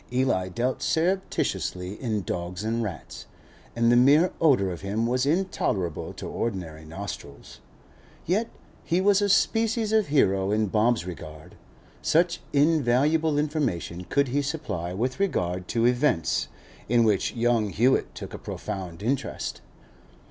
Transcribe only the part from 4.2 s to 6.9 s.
odour of him was intolerable to ordinary